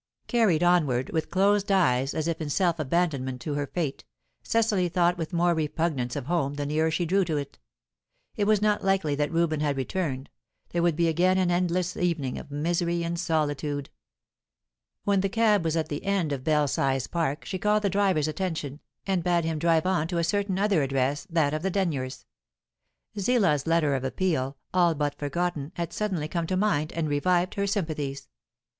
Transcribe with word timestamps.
Carried 0.25 0.63
onward, 0.63 1.11
with 1.11 1.29
closed 1.29 1.71
eyes 1.71 2.15
as 2.15 2.27
if 2.27 2.41
in 2.41 2.49
self 2.49 2.79
abandonment 2.79 3.39
to 3.41 3.53
her 3.53 3.67
fate, 3.67 4.03
Cecily 4.41 4.89
thought 4.89 5.15
with 5.15 5.31
more 5.31 5.53
repugnance 5.53 6.15
of 6.15 6.25
home 6.25 6.55
the 6.55 6.65
nearer 6.65 6.89
she 6.89 7.05
drew 7.05 7.23
to 7.25 7.37
it. 7.37 7.59
It 8.35 8.45
was 8.45 8.63
not 8.63 8.83
likely 8.83 9.13
that 9.13 9.31
Reuben 9.31 9.59
had 9.59 9.77
returned; 9.77 10.31
there 10.69 10.81
would 10.81 10.95
be 10.95 11.07
again 11.07 11.37
an 11.37 11.51
endless 11.51 11.95
evening 11.95 12.39
of 12.39 12.49
misery 12.49 13.03
in 13.03 13.15
solitude. 13.15 13.91
When 15.03 15.21
the 15.21 15.29
cab 15.29 15.63
was 15.63 15.77
at 15.77 15.89
the 15.89 16.03
end 16.03 16.31
of 16.31 16.47
Eel 16.47 16.67
size 16.67 17.05
Park, 17.05 17.45
she 17.45 17.59
called 17.59 17.83
the 17.83 17.89
driver's 17.91 18.27
attention, 18.27 18.79
and 19.05 19.23
bade 19.23 19.45
him 19.45 19.59
drive 19.59 19.85
on 19.85 20.07
to 20.07 20.17
a 20.17 20.23
certain 20.23 20.57
other 20.57 20.81
address, 20.81 21.27
that 21.29 21.53
of 21.53 21.61
the 21.61 21.69
Denyers. 21.69 22.25
Zillah's 23.19 23.67
letter 23.67 23.93
of 23.93 24.03
appeal, 24.03 24.57
all 24.73 24.95
but 24.95 25.13
forgotten, 25.19 25.71
had 25.75 25.93
suddenly 25.93 26.27
come 26.27 26.47
to 26.47 26.57
mind 26.57 26.91
and 26.93 27.07
revived 27.07 27.53
her 27.53 27.67
sympathies. 27.67 28.27